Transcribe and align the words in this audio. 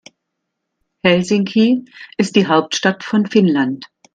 Helsinki 1.05 1.85
ist 2.17 2.35
die 2.35 2.47
Hauptstadt 2.47 3.03
von 3.03 3.27
Finnland. 3.27 3.85